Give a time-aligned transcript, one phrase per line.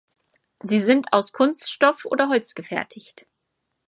[0.63, 3.27] Sie sind aus Kunststoff oder Holz gefertigt.